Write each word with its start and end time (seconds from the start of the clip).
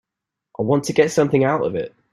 I 0.57 0.63
want 0.63 0.85
to 0.85 0.93
get 0.93 1.11
something 1.11 1.43
out 1.43 1.63
of 1.63 1.75
it. 1.75 1.93